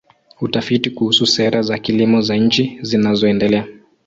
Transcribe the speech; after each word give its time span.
Utafiti 0.41 0.89
kuhusu 0.89 1.25
sera 1.27 1.61
za 1.61 1.77
kilimo 1.79 2.21
za 2.21 2.35
nchi 2.35 2.79
zinazoendelea. 2.81 3.67